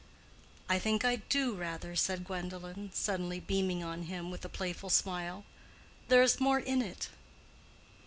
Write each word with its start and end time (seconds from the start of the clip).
"I 0.67 0.79
think 0.79 1.05
I 1.05 1.17
do, 1.17 1.53
rather," 1.53 1.95
said 1.95 2.25
Gwendolen, 2.25 2.89
suddenly 2.91 3.39
beaming 3.39 3.83
on 3.83 4.01
him 4.01 4.31
with 4.31 4.43
a 4.43 4.49
playful 4.49 4.89
smile. 4.89 5.45
"There 6.07 6.23
is 6.23 6.39
more 6.39 6.57
in 6.59 6.81
it." 6.81 7.09